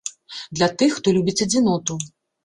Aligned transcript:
Для 0.59 0.69
тых, 0.81 0.95
хто 0.99 1.13
любіць 1.17 1.43
адзіноту. 1.45 1.99